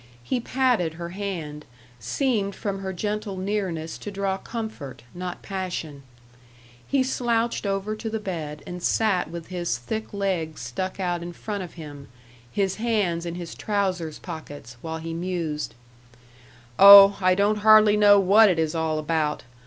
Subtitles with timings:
[0.23, 1.63] He patted her hand,
[1.99, 6.01] seemed from her gentle nearness to draw comfort not passion.
[6.87, 11.33] He slouched over to the bed, and sat with his thick legs stuck out in
[11.33, 12.07] front of him,
[12.51, 15.75] his hands in his trousers pockets, while he mused:
[16.79, 19.43] "Oh, I don't hardly know what it is all about.